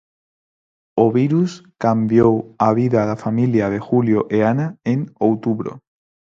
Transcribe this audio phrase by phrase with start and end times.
[1.03, 1.51] O virus
[1.83, 2.35] cambiou
[2.67, 5.71] a vida da familia de Julio e Ana en outubro.